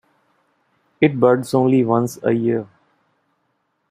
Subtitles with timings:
[0.99, 2.67] It buds only once a year.